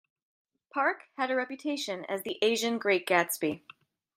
Park 0.73 1.03
had 1.15 1.29
a 1.29 1.35
reputation 1.35 2.05
as 2.05 2.23
the 2.23 2.39
"Asian 2.41 2.79
Great 2.79 3.05
Gatsby". 3.07 3.61